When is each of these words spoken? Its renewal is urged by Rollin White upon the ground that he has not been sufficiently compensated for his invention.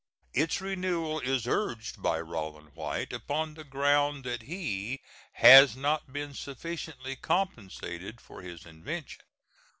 Its 0.33 0.59
renewal 0.59 1.19
is 1.19 1.45
urged 1.45 2.01
by 2.01 2.19
Rollin 2.19 2.73
White 2.73 3.13
upon 3.13 3.53
the 3.53 3.63
ground 3.63 4.23
that 4.23 4.41
he 4.41 4.99
has 5.33 5.75
not 5.75 6.11
been 6.11 6.33
sufficiently 6.33 7.15
compensated 7.15 8.19
for 8.19 8.41
his 8.41 8.65
invention. 8.65 9.21